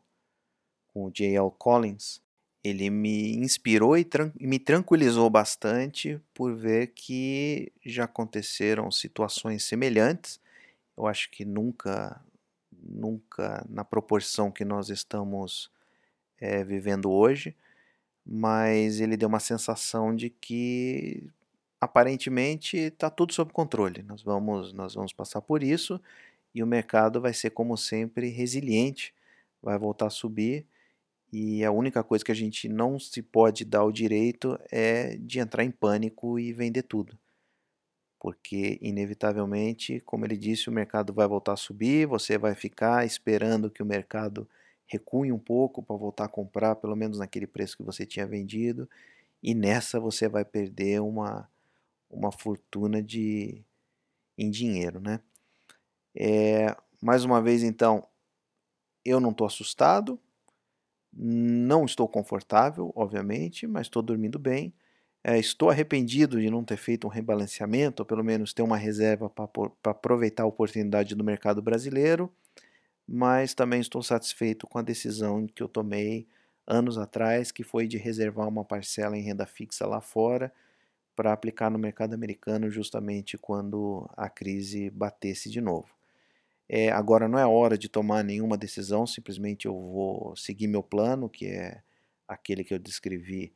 [0.92, 1.50] com o J.L.
[1.58, 2.20] Collins,
[2.62, 10.40] ele me inspirou e tran me tranquilizou bastante por ver que já aconteceram situações semelhantes
[10.98, 12.20] eu acho que nunca,
[12.82, 15.70] nunca na proporção que nós estamos
[16.40, 17.54] é, vivendo hoje,
[18.24, 21.28] mas ele deu uma sensação de que
[21.80, 24.02] aparentemente está tudo sob controle.
[24.02, 26.00] Nós vamos, nós vamos passar por isso
[26.54, 29.14] e o mercado vai ser como sempre resiliente,
[29.62, 30.66] vai voltar a subir
[31.32, 35.40] e a única coisa que a gente não se pode dar o direito é de
[35.40, 37.18] entrar em pânico e vender tudo
[38.20, 43.70] porque inevitavelmente, como ele disse, o mercado vai voltar a subir, você vai ficar esperando
[43.70, 44.48] que o mercado
[44.86, 48.88] recue um pouco para voltar a comprar, pelo menos naquele preço que você tinha vendido,
[49.42, 51.48] e nessa você vai perder uma,
[52.10, 53.62] uma fortuna de,
[54.36, 55.20] em dinheiro, né?
[56.14, 58.04] É, mais uma vez, então,
[59.04, 60.18] eu não estou assustado,
[61.12, 64.72] não estou confortável, obviamente, mas estou dormindo bem
[65.28, 69.28] é, estou arrependido de não ter feito um rebalanceamento, ou pelo menos ter uma reserva
[69.28, 69.46] para
[69.84, 72.32] aproveitar a oportunidade do mercado brasileiro,
[73.06, 76.26] mas também estou satisfeito com a decisão que eu tomei
[76.66, 80.50] anos atrás, que foi de reservar uma parcela em renda fixa lá fora
[81.14, 85.88] para aplicar no mercado americano justamente quando a crise batesse de novo.
[86.66, 91.28] É, agora não é hora de tomar nenhuma decisão, simplesmente eu vou seguir meu plano,
[91.28, 91.82] que é
[92.26, 93.54] aquele que eu descrevi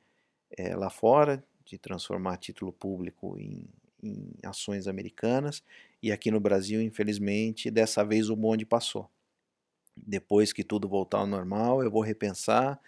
[0.58, 3.64] é, lá fora, de transformar título público em,
[4.02, 5.62] em ações americanas.
[6.02, 9.08] E aqui no Brasil, infelizmente, dessa vez o bonde passou.
[9.96, 12.80] Depois que tudo voltar ao normal, eu vou repensar,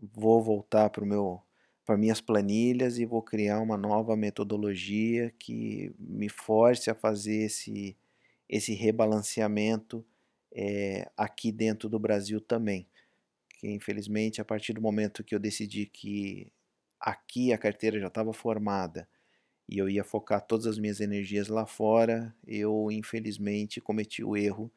[0.00, 1.42] vou voltar para o meu
[1.84, 7.96] para minhas planilhas e vou criar uma nova metodologia que me force a fazer esse,
[8.48, 10.04] esse rebalanceamento
[10.52, 12.88] é, aqui dentro do Brasil também.
[13.60, 16.52] Que infelizmente, a partir do momento que eu decidi que
[17.00, 19.08] aqui a carteira já estava formada
[19.68, 24.72] e eu ia focar todas as minhas energias lá fora, eu infelizmente cometi o erro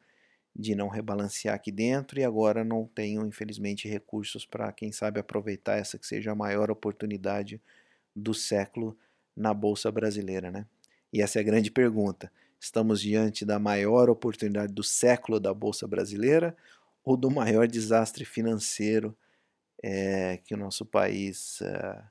[0.54, 5.78] de não rebalancear aqui dentro e agora não tenho, infelizmente, recursos para, quem sabe, aproveitar
[5.78, 7.62] essa que seja a maior oportunidade
[8.14, 8.98] do século
[9.36, 10.66] na Bolsa Brasileira, né?
[11.12, 12.32] E essa é a grande pergunta.
[12.58, 16.56] Estamos diante da maior oportunidade do século da Bolsa Brasileira
[17.04, 19.16] ou do maior desastre financeiro
[19.82, 22.02] é, que o nosso país uh,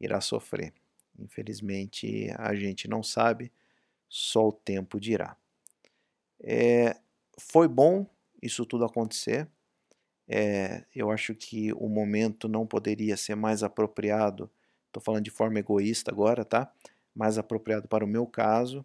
[0.00, 0.72] irá sofrer?
[1.18, 3.52] Infelizmente, a gente não sabe,
[4.08, 5.36] só o tempo dirá.
[6.42, 6.96] É,
[7.38, 8.06] foi bom
[8.42, 9.48] isso tudo acontecer.
[10.26, 14.50] É, eu acho que o momento não poderia ser mais apropriado.
[14.86, 16.72] Estou falando de forma egoísta agora, tá?
[17.14, 18.84] Mais apropriado para o meu caso,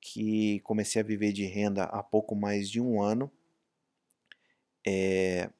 [0.00, 3.30] que comecei a viver de renda há pouco mais de um ano.
[4.86, 5.50] É...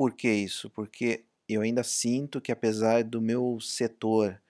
[0.00, 0.70] Por que isso?
[0.70, 4.40] Porque eu ainda sinto que apesar do meu setor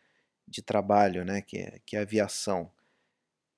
[0.46, 2.70] de trabalho, né, que é, que é a aviação,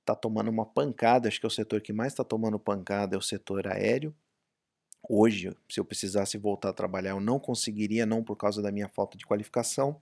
[0.01, 3.19] está tomando uma pancada, acho que é o setor que mais está tomando pancada é
[3.19, 4.17] o setor aéreo.
[5.07, 8.89] Hoje, se eu precisasse voltar a trabalhar, eu não conseguiria, não por causa da minha
[8.89, 10.01] falta de qualificação,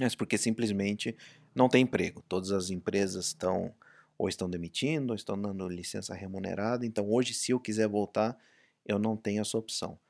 [0.00, 1.14] mas porque simplesmente
[1.54, 2.24] não tem emprego.
[2.26, 3.74] Todas as empresas estão
[4.16, 6.86] ou estão demitindo, ou estão dando licença remunerada.
[6.86, 8.38] Então, hoje, se eu quiser voltar,
[8.86, 10.00] eu não tenho essa opção.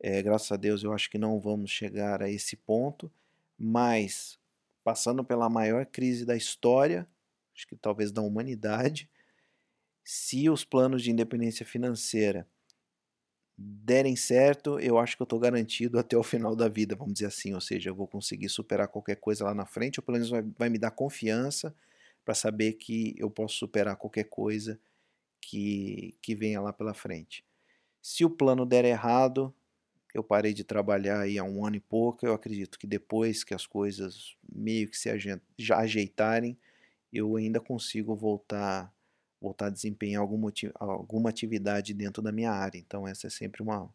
[0.00, 3.10] É, graças a Deus, eu acho que não vamos chegar a esse ponto,
[3.58, 4.38] mas
[4.84, 7.06] passando pela maior crise da história,
[7.54, 9.10] acho que talvez da humanidade,
[10.04, 12.46] se os planos de independência financeira
[13.60, 17.26] derem certo, eu acho que eu estou garantido até o final da vida, vamos dizer
[17.26, 20.30] assim, ou seja, eu vou conseguir superar qualquer coisa lá na frente, ou pelo menos
[20.30, 21.74] vai, vai me dar confiança
[22.24, 24.78] para saber que eu posso superar qualquer coisa
[25.40, 27.44] que, que venha lá pela frente.
[28.00, 29.52] Se o plano der errado,
[30.14, 33.54] eu parei de trabalhar aí há um ano e pouco, eu acredito que depois que
[33.54, 35.10] as coisas meio que se
[35.72, 36.58] ajeitarem,
[37.12, 38.92] eu ainda consigo voltar
[39.40, 42.78] voltar a desempenhar algum alguma atividade dentro da minha área.
[42.78, 43.88] Então essa é sempre uma,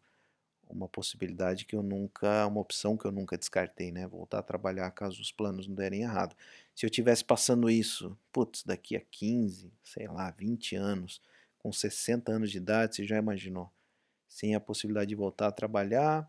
[0.68, 4.06] uma possibilidade que eu nunca, uma opção que eu nunca descartei, né?
[4.06, 6.36] Voltar a trabalhar caso os planos não derem errado.
[6.74, 11.20] Se eu tivesse passando isso, putz, daqui a 15, sei lá, 20 anos,
[11.58, 13.70] com 60 anos de idade, você já imaginou?
[14.34, 16.28] Sem a possibilidade de voltar a trabalhar,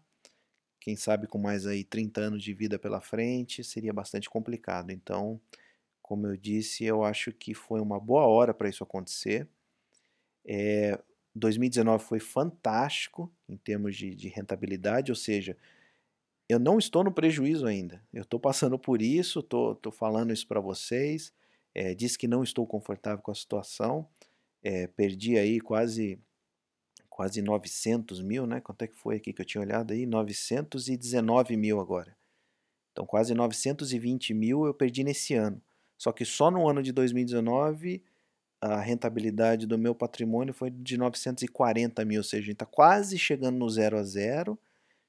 [0.79, 4.91] quem sabe com mais aí 30 anos de vida pela frente, seria bastante complicado.
[4.91, 5.41] Então,
[6.03, 9.49] como eu disse, eu acho que foi uma boa hora para isso acontecer.
[10.45, 11.01] É,
[11.33, 15.57] 2019 foi fantástico em termos de, de, rentabilidade, ou seja,
[16.47, 18.03] eu não estou no prejuízo ainda.
[18.13, 21.33] Eu estou passando por isso, estou falando isso para vocês.
[21.73, 24.07] É, disse que não estou confortável com a situação.
[24.61, 26.19] É, perdi aí quase
[27.15, 28.59] quase 900 mil, né?
[28.59, 30.05] Quanto é que foi aqui que eu tinha olhado aí?
[30.05, 32.13] 919 mil agora.
[32.91, 35.61] Então quase 920 mil eu perdi nesse ano.
[35.97, 38.03] Só que só no ano de 2019
[38.59, 43.17] a rentabilidade do meu patrimônio foi de 940 mil, ou seja, a gente está quase
[43.17, 44.59] chegando no zero a zero,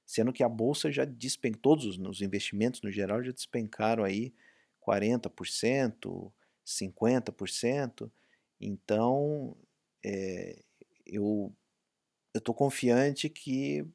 [0.05, 4.33] sendo que a bolsa já despencou, todos os investimentos no geral já despencaram aí
[4.81, 6.31] 40%,
[6.64, 8.09] 50%.
[8.61, 9.57] Então,
[10.05, 10.62] é,
[11.05, 11.53] eu
[12.38, 13.87] estou confiante que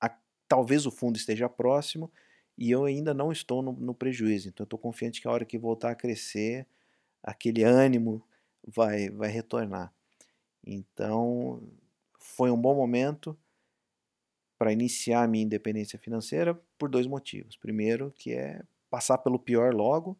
[0.00, 0.10] a,
[0.48, 2.10] talvez o fundo esteja próximo
[2.56, 4.48] e eu ainda não estou no, no prejuízo.
[4.48, 6.66] Então, estou confiante que a hora que voltar a crescer,
[7.22, 8.22] aquele ânimo
[8.66, 9.92] vai, vai retornar.
[10.64, 11.62] Então,
[12.18, 13.38] foi um bom momento
[14.58, 17.56] para iniciar a minha independência financeira por dois motivos.
[17.56, 20.18] Primeiro, que é passar pelo pior logo.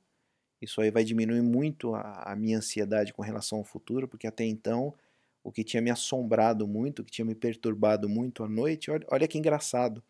[0.61, 4.45] Isso aí vai diminuir muito a, a minha ansiedade com relação ao futuro, porque até
[4.45, 4.95] então
[5.49, 9.07] o que tinha me assombrado muito, o que tinha me perturbado muito à noite, olha,
[9.11, 10.03] olha que engraçado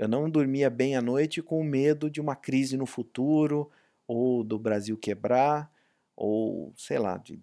[0.00, 3.70] eu não dormia bem à noite com medo de uma crise no futuro,
[4.08, 5.70] ou do Brasil quebrar,
[6.16, 7.38] ou sei lá, de,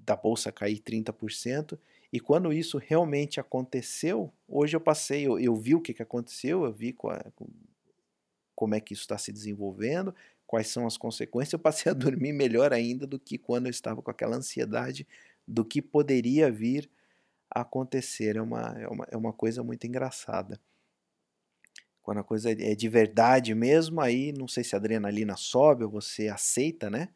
[0.00, 1.78] da bolsa cair 30%.
[2.12, 6.64] E quando isso realmente aconteceu, hoje eu passei, eu, eu vi o que, que aconteceu,
[6.64, 7.16] eu vi qual,
[8.56, 10.12] como é que isso está se desenvolvendo,
[10.48, 11.52] quais são as consequências.
[11.52, 15.06] Eu passei a dormir melhor ainda do que quando eu estava com aquela ansiedade
[15.46, 16.90] do que poderia vir
[17.50, 18.36] a acontecer.
[18.36, 20.60] É uma, é uma, é uma coisa muito engraçada.
[22.02, 25.90] Quando a coisa é de verdade mesmo, aí não sei se a adrenalina sobe ou
[25.90, 27.08] você aceita, né?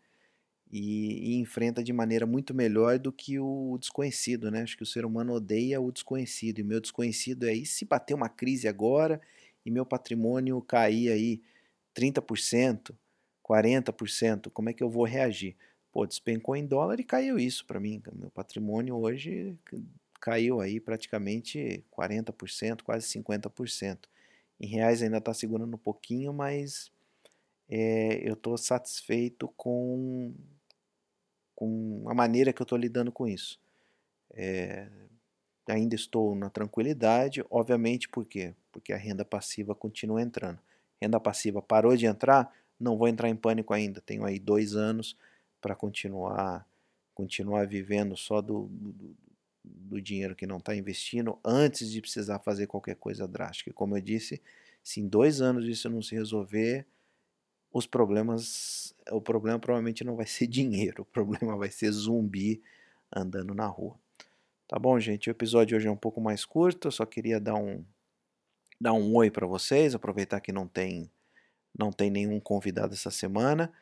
[0.70, 4.62] E, e, enfrenta de maneira muito melhor do que o desconhecido, né?
[4.62, 6.60] Acho que o ser humano odeia o desconhecido.
[6.60, 9.20] E meu desconhecido é: e se bater uma crise agora
[9.64, 11.42] e meu patrimônio cair aí
[11.94, 12.94] 30%,
[13.42, 15.56] 40%, como é que eu vou reagir?
[15.92, 18.02] Pô, despencou em dólar e caiu isso para mim.
[18.12, 19.56] Meu patrimônio hoje
[20.20, 24.08] caiu aí praticamente 40%, quase 50%.
[24.60, 26.90] Em reais ainda está segurando um pouquinho, mas
[27.68, 30.34] é, eu estou satisfeito com,
[31.54, 33.60] com a maneira que eu estou lidando com isso.
[34.32, 34.88] É,
[35.68, 38.54] ainda estou na tranquilidade, obviamente por quê?
[38.72, 40.58] Porque a renda passiva continua entrando.
[41.00, 44.00] Renda passiva parou de entrar, não vou entrar em pânico ainda.
[44.00, 45.16] Tenho aí dois anos
[45.60, 46.66] para continuar
[47.14, 49.16] continuar vivendo só do, do,
[49.64, 53.72] do dinheiro que não está investindo antes de precisar fazer qualquer coisa drástica.
[53.72, 54.40] Como eu disse,
[54.84, 56.86] se em dois anos isso não se resolver,
[57.72, 62.62] os problemas, o problema provavelmente não vai ser dinheiro, o problema vai ser zumbi
[63.14, 63.98] andando na rua.
[64.68, 65.28] Tá bom, gente?
[65.28, 67.84] O episódio hoje é um pouco mais curto, eu só queria dar um
[68.80, 71.10] dar um oi para vocês, aproveitar que não tem
[71.76, 73.72] não tem nenhum convidado essa semana.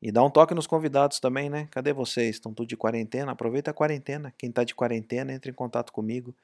[0.00, 1.68] E dá um toque nos convidados também, né?
[1.70, 2.36] Cadê vocês?
[2.36, 3.32] Estão tudo de quarentena?
[3.32, 4.32] Aproveita a quarentena.
[4.36, 6.34] Quem está de quarentena, entre em contato comigo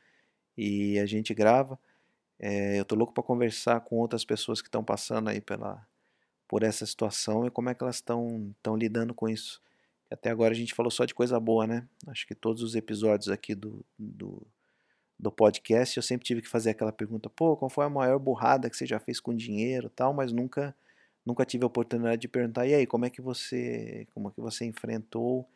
[0.57, 1.78] e a gente grava.
[2.38, 5.86] É, eu tô louco para conversar com outras pessoas que estão passando aí pela,
[6.48, 9.61] por essa situação e como é que elas estão lidando com isso.
[10.11, 11.86] Até agora a gente falou só de coisa boa, né?
[12.07, 14.46] Acho que todos os episódios aqui do, do,
[15.18, 18.68] do podcast eu sempre tive que fazer aquela pergunta: pô, qual foi a maior burrada
[18.68, 20.74] que você já fez com dinheiro tal, mas nunca
[21.25, 24.41] nunca tive a oportunidade de perguntar, e aí, como é que você, como é que
[24.41, 25.49] você enfrentou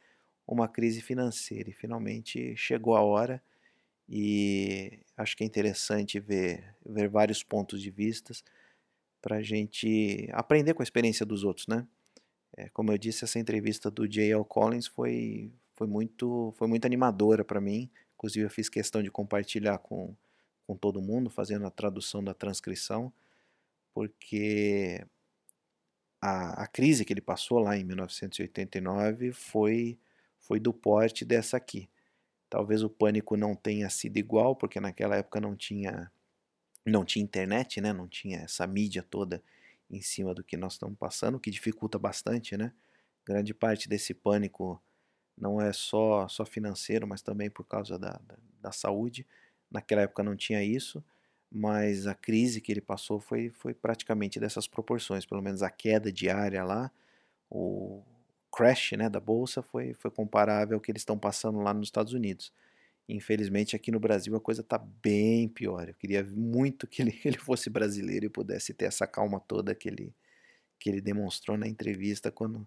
[0.47, 1.71] uma crise financeira?
[1.71, 3.43] E finalmente chegou a hora
[4.09, 8.45] e acho que é interessante ver, ver vários pontos de vistas
[9.21, 11.87] para a gente aprender com a experiência dos outros, né?
[12.57, 14.45] É, como eu disse, essa entrevista do J.L.
[14.45, 17.91] Collins foi, foi, muito, foi muito animadora para mim.
[18.15, 20.15] Inclusive, eu fiz questão de compartilhar com,
[20.67, 23.13] com todo mundo, fazendo a tradução da transcrição,
[23.93, 25.05] porque
[26.27, 29.97] a, a crise que ele passou lá em 1989 foi,
[30.41, 31.89] foi do porte dessa aqui.
[32.51, 36.11] Talvez o pânico não tenha sido igual, porque naquela época não tinha
[36.85, 37.93] não tinha internet, né?
[37.93, 39.43] Não tinha essa mídia toda
[39.91, 42.73] em cima do que nós estamos passando, o que dificulta bastante, né?
[43.25, 44.81] Grande parte desse pânico
[45.37, 49.27] não é só só financeiro, mas também por causa da, da, da saúde.
[49.71, 51.05] Naquela época não tinha isso
[51.51, 56.13] mas a crise que ele passou foi, foi praticamente dessas proporções, pelo menos a queda
[56.13, 56.91] diária lá,
[57.51, 58.03] o
[58.53, 62.13] crash né, da bolsa foi, foi comparável ao que eles estão passando lá nos Estados
[62.13, 62.53] Unidos.
[63.09, 65.89] Infelizmente aqui no Brasil a coisa está bem pior.
[65.89, 69.89] Eu queria muito que ele, ele fosse brasileiro e pudesse ter essa calma toda que
[69.89, 70.15] ele,
[70.79, 72.67] que ele demonstrou na entrevista quando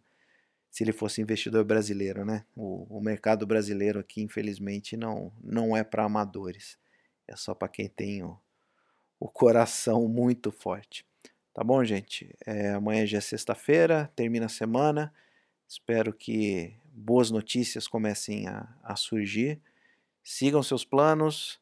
[0.69, 2.45] se ele fosse investidor brasileiro, né?
[2.55, 6.77] O, o mercado brasileiro aqui, infelizmente, não, não é para amadores.
[7.27, 8.39] É só para quem tem o,
[9.19, 11.05] o coração muito forte.
[11.53, 12.33] Tá bom, gente?
[12.45, 15.13] É, amanhã já é sexta-feira, termina a semana.
[15.67, 19.59] Espero que boas notícias comecem a, a surgir.
[20.23, 21.59] Sigam seus planos,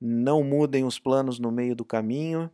[0.00, 2.50] não mudem os planos no meio do caminho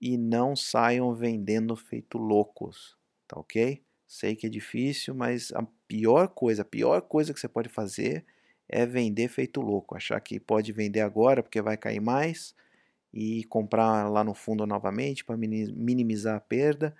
[0.00, 3.82] e não saiam vendendo feito loucos, tá ok?
[4.06, 8.24] Sei que é difícil, mas a pior coisa, a pior coisa que você pode fazer
[8.68, 12.54] é vender feito louco, achar que pode vender agora porque vai cair mais
[13.14, 16.94] e comprar lá no fundo novamente para minimizar a perda.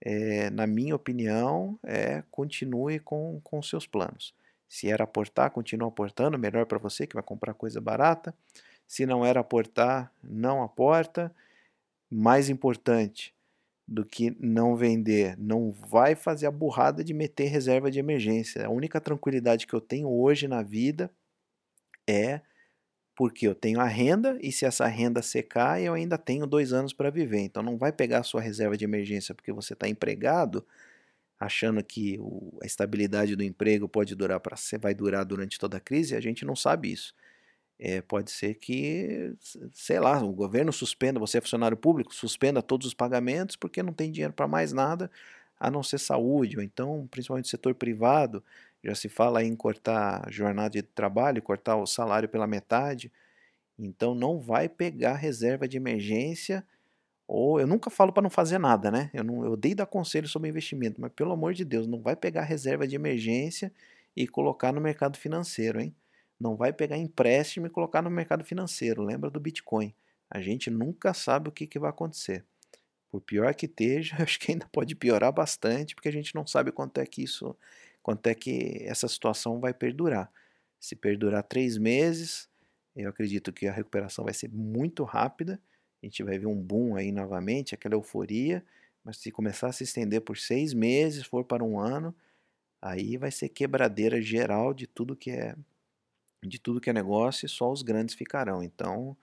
[0.00, 4.34] É, na minha opinião, é continue com, com seus planos.
[4.68, 8.34] Se era aportar, continue aportando, melhor para você que vai comprar coisa barata.
[8.88, 11.32] Se não era aportar, não aporta.
[12.10, 13.32] Mais importante
[13.86, 18.66] do que não vender, não vai fazer a burrada de meter reserva de emergência.
[18.66, 21.10] A única tranquilidade que eu tenho hoje na vida
[22.08, 22.40] é
[23.14, 26.92] porque eu tenho a renda e se essa renda secar, eu ainda tenho dois anos
[26.92, 27.40] para viver.
[27.40, 30.66] Então não vai pegar a sua reserva de emergência porque você está empregado,
[31.38, 35.80] achando que o, a estabilidade do emprego pode durar para vai durar durante toda a
[35.80, 36.16] crise.
[36.16, 37.14] A gente não sabe isso.
[37.78, 39.34] É, pode ser que,
[39.72, 43.92] sei lá, o governo suspenda, você é funcionário público, suspenda todos os pagamentos porque não
[43.92, 45.10] tem dinheiro para mais nada
[45.58, 48.44] a não ser saúde, ou então, principalmente setor privado,
[48.84, 53.10] já se fala em cortar jornada de trabalho, cortar o salário pela metade.
[53.78, 56.64] Então não vai pegar reserva de emergência
[57.26, 59.10] ou eu nunca falo para não fazer nada, né?
[59.14, 62.14] Eu não eu odeio dar conselho sobre investimento, mas pelo amor de Deus, não vai
[62.14, 63.72] pegar reserva de emergência
[64.14, 65.94] e colocar no mercado financeiro, hein?
[66.38, 69.02] Não vai pegar empréstimo e colocar no mercado financeiro.
[69.02, 69.94] Lembra do Bitcoin?
[70.30, 72.44] A gente nunca sabe o que, que vai acontecer.
[73.10, 76.72] Por pior que esteja, acho que ainda pode piorar bastante, porque a gente não sabe
[76.72, 77.56] quanto é que isso
[78.04, 80.30] quanto é que essa situação vai perdurar.
[80.78, 82.48] Se perdurar três meses,
[82.94, 85.60] eu acredito que a recuperação vai ser muito rápida
[86.04, 88.62] a gente vai ver um boom aí novamente, aquela euforia,
[89.02, 92.14] mas se começar a se estender por seis meses, for para um ano,
[92.80, 95.56] aí vai ser quebradeira geral de tudo que é
[96.42, 98.62] de tudo que é negócio e só os grandes ficarão.
[98.62, 99.16] Então,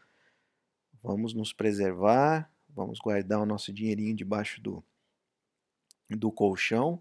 [1.04, 4.84] vamos nos preservar, vamos guardar o nosso dinheirinho debaixo do,
[6.10, 7.00] do colchão,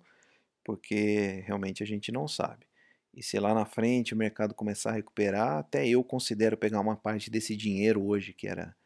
[0.70, 2.64] porque realmente a gente não sabe.
[3.12, 6.94] E se lá na frente o mercado começar a recuperar, até eu considero pegar uma
[6.94, 8.76] parte desse dinheiro hoje, que era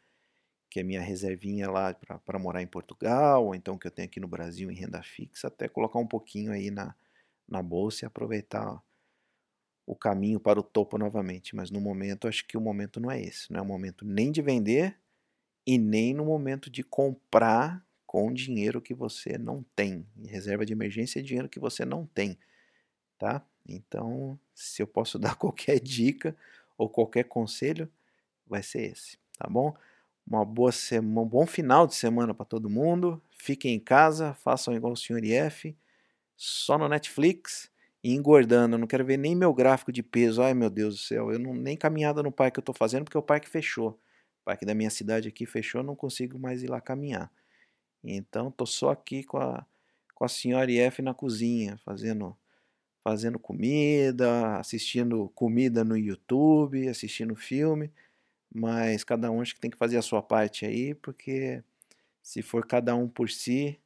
[0.67, 4.19] que é minha reservinha lá para morar em Portugal, ou então que eu tenho aqui
[4.19, 6.95] no Brasil em renda fixa, até colocar um pouquinho aí na,
[7.47, 8.81] na bolsa e aproveitar
[9.85, 11.55] o caminho para o topo novamente.
[11.55, 13.53] Mas no momento, acho que o momento não é esse.
[13.53, 14.97] Não é o momento nem de vender
[15.67, 17.84] e nem no momento de comprar
[18.15, 20.07] com dinheiro que você não tem.
[20.23, 22.39] Reserva de emergência é dinheiro que você não tem,
[23.17, 23.45] tá?
[23.67, 26.33] Então, se eu posso dar qualquer dica
[26.77, 27.91] ou qualquer conselho,
[28.47, 29.75] vai ser esse, tá bom?
[30.25, 33.21] Uma boa semana, um bom final de semana para todo mundo.
[33.31, 35.21] Fiquem em casa, façam igual o Sr.
[35.21, 35.75] IF,
[36.37, 37.69] só no Netflix
[38.01, 38.75] e engordando.
[38.75, 40.41] Eu não quero ver nem meu gráfico de peso.
[40.41, 43.17] Ai meu Deus do céu, eu não nem caminhada no parque eu estou fazendo porque
[43.17, 43.89] o parque fechou.
[44.41, 47.29] O parque da minha cidade aqui fechou, não consigo mais ir lá caminhar.
[48.13, 49.65] Então tô só aqui com a
[50.13, 52.35] com a senhora IF na cozinha, fazendo
[53.03, 57.91] fazendo comida, assistindo comida no YouTube, assistindo filme
[58.55, 61.61] mas cada um acho que tem que fazer a sua parte aí, porque
[62.23, 63.77] se for cada um por si,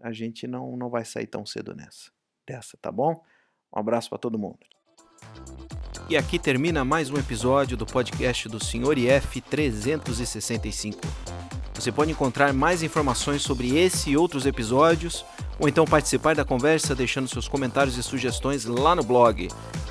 [0.00, 2.10] a gente não, não vai sair tão cedo nessa.
[2.46, 3.22] Dessa, tá bom?
[3.74, 4.60] Um abraço para todo mundo.
[6.08, 8.96] E aqui termina mais um episódio do podcast do Sr.
[8.96, 11.35] IF 365.
[11.78, 15.24] Você pode encontrar mais informações sobre esse e outros episódios,
[15.58, 19.48] ou então participar da conversa deixando seus comentários e sugestões lá no blog